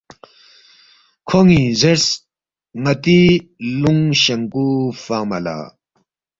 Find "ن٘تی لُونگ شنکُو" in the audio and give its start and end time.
2.83-4.67